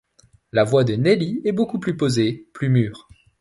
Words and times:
La 0.51 0.63
voix 0.63 0.83
de 0.83 0.95
Nelly 0.95 1.41
est 1.45 1.51
beaucoup 1.51 1.77
plus 1.77 1.95
posée, 1.95 2.49
plus 2.53 2.69
mûre. 2.69 3.07